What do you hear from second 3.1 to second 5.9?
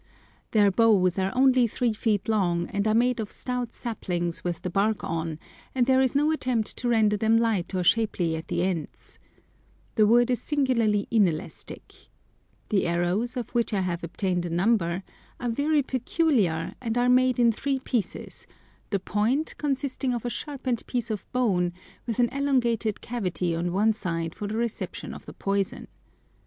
of stout saplings with the bark on, and